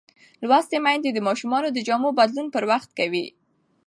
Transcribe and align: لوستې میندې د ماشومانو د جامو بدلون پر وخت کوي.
لوستې 0.49 0.77
میندې 0.85 1.09
د 1.13 1.19
ماشومانو 1.27 1.67
د 1.73 1.77
جامو 1.87 2.09
بدلون 2.19 2.47
پر 2.55 2.63
وخت 2.71 2.89
کوي. 2.99 3.25